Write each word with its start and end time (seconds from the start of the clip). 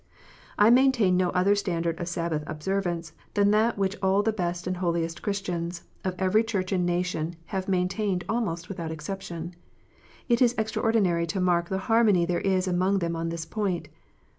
I 0.57 0.71
maintain 0.71 1.15
no 1.15 1.29
other 1.29 1.53
standard 1.53 1.99
of 1.99 2.07
Sabbath 2.07 2.41
observance 2.47 3.13
than 3.35 3.51
that 3.51 3.77
which 3.77 3.95
all 4.01 4.23
the 4.23 4.33
best 4.33 4.65
and 4.65 4.77
holiest 4.77 5.21
Christians, 5.21 5.83
of 6.03 6.15
every 6.17 6.43
Church 6.43 6.71
and 6.71 6.87
nation, 6.87 7.35
have 7.53 7.67
maintained 7.69 8.23
almost 8.27 8.67
without 8.67 8.89
exception. 8.89 9.53
It 10.27 10.41
is 10.41 10.55
extraordinary 10.57 11.27
to 11.27 11.39
mark 11.39 11.69
the 11.69 11.77
harmony 11.85 12.25
there 12.25 12.41
is 12.41 12.67
among 12.67 12.97
them 12.97 13.15
on 13.15 13.29
this 13.29 13.45
point. 13.45 13.89